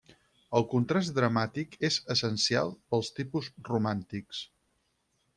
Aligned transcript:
El 0.59 0.63
contrast 0.69 1.11
dramàtic 1.17 1.75
és 1.89 1.97
essencial 2.13 2.73
pels 2.93 3.11
tipus 3.19 3.51
romàntics. 3.69 4.41